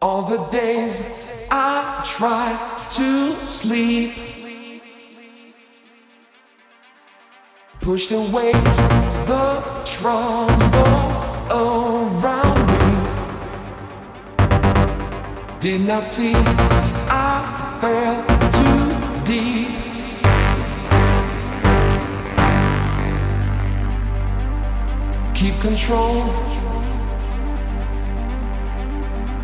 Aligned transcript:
All 0.00 0.22
the 0.22 0.38
days 0.46 1.02
I 1.50 2.02
try 2.04 2.56
to 2.90 3.32
sleep. 3.46 4.14
Pushed 7.80 8.12
away 8.12 8.52
the 8.52 9.62
troubles 9.84 11.22
around 11.50 12.58
me. 12.72 12.84
Did 15.58 15.80
not 15.80 16.06
see 16.06 16.32
I 17.10 17.78
fell 17.80 18.24
too 18.52 19.24
deep. 19.24 19.88
keep 25.38 25.60
control 25.60 26.24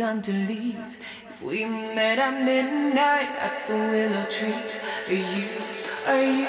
time 0.00 0.22
to 0.22 0.32
leave. 0.32 0.78
If 1.28 1.42
we 1.42 1.66
met 1.66 2.18
at 2.18 2.42
midnight 2.42 3.28
at 3.38 3.66
the 3.66 3.74
willow 3.74 4.24
tree, 4.30 4.54
are 5.06 5.12
you, 5.12 5.44
are 6.08 6.24
you 6.24 6.46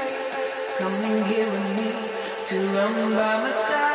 coming 0.80 1.26
here 1.26 1.50
with 1.52 1.70
me 1.76 1.90
to 2.48 2.56
run 2.72 3.12
by 3.12 3.42
my 3.44 3.52
side? 3.52 3.91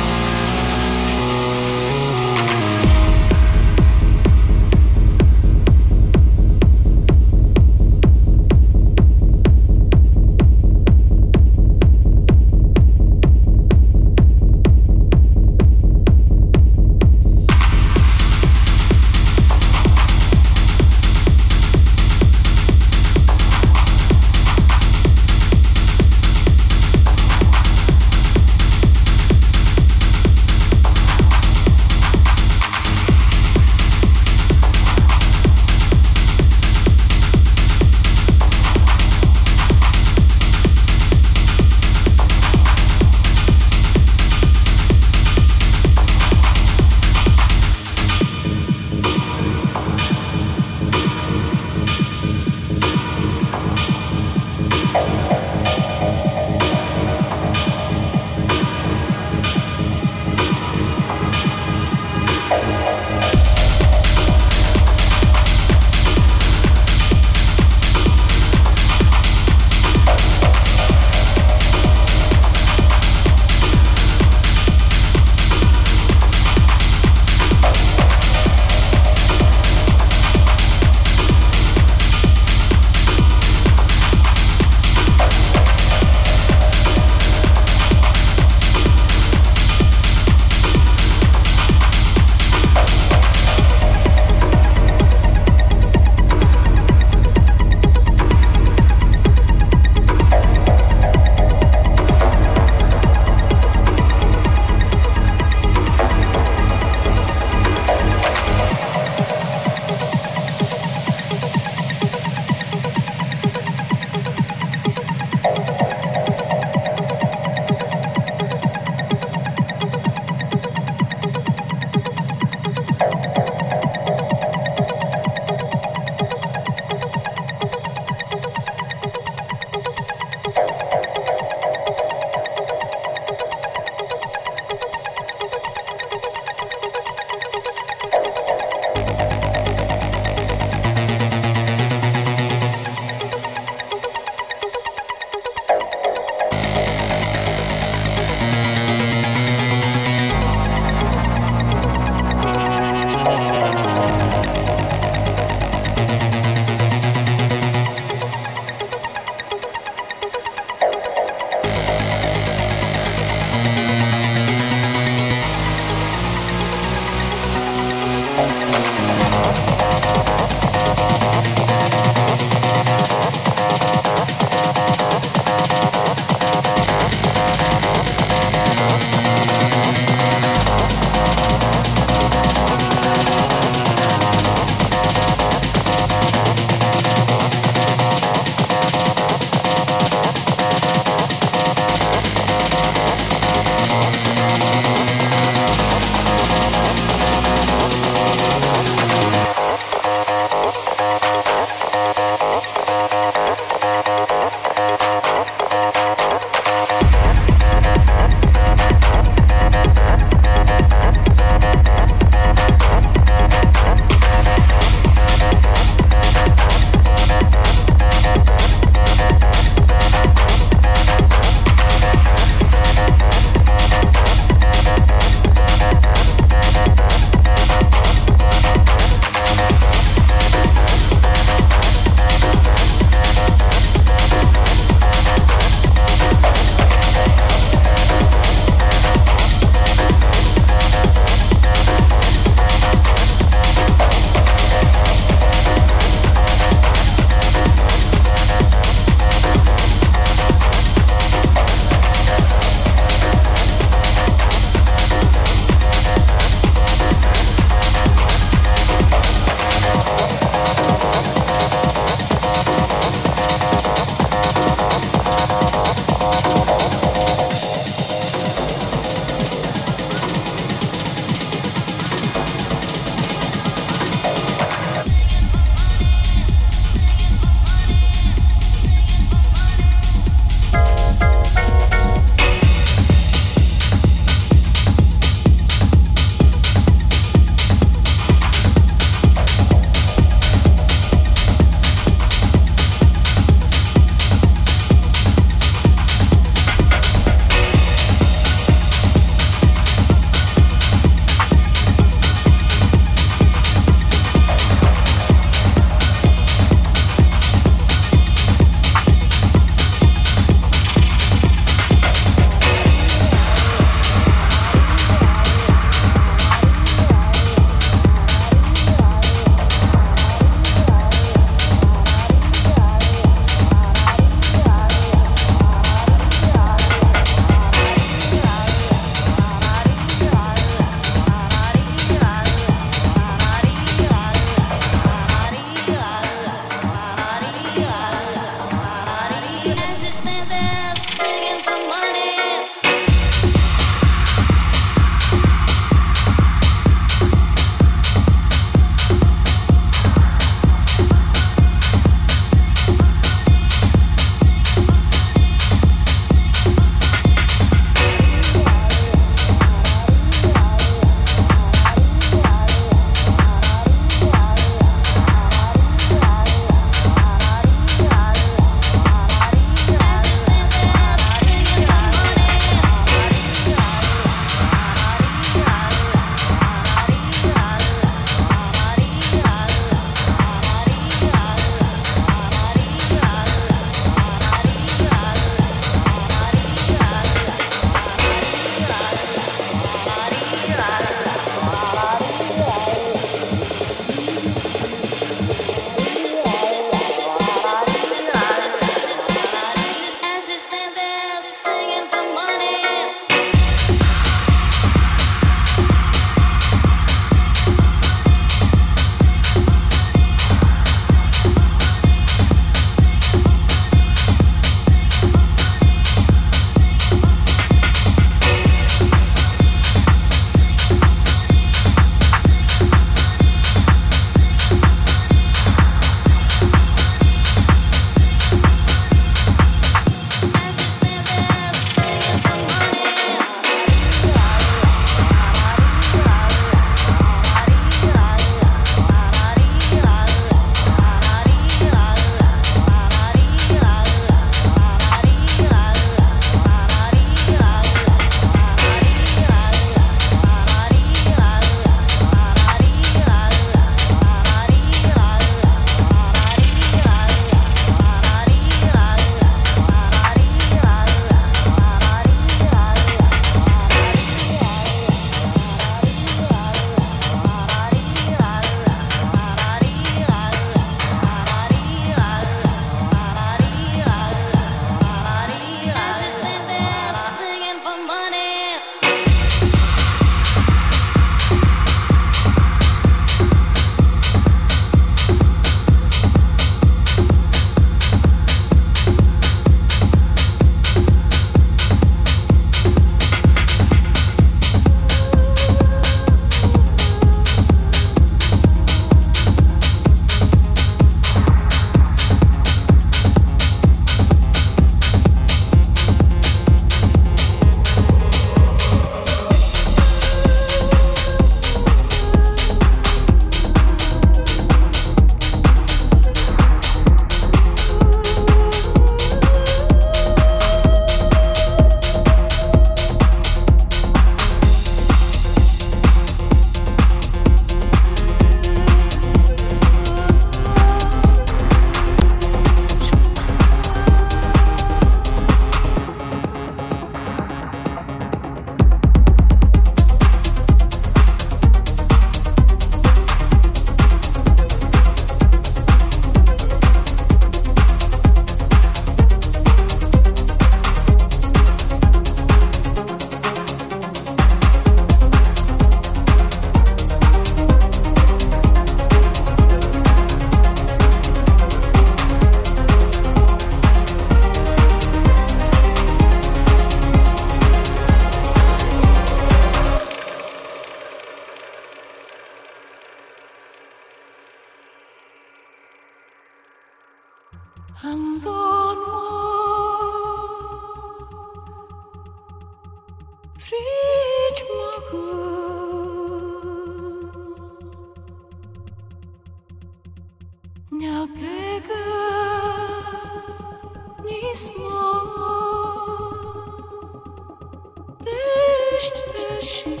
touch. 599.61 600.00